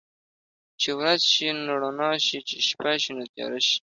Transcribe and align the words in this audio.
چې 0.81 0.89
ورځ 0.99 1.21
شي 1.33 1.47
نو 1.65 1.73
رڼا 1.83 2.11
شي، 2.25 2.39
چې 2.47 2.55
شپه 2.67 2.91
شي 3.01 3.11
نو 3.17 3.23
تياره 3.33 3.59
شي. 3.67 3.77